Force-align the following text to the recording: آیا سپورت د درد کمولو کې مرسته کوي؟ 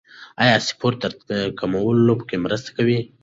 آیا 0.41 0.55
سپورت 0.69 0.99
د 1.03 1.05
درد 1.29 1.51
کمولو 1.59 2.13
کې 2.27 2.35
مرسته 2.45 2.69
کوي؟ 2.77 2.99